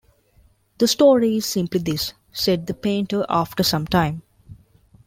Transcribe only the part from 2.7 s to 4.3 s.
painter after some time.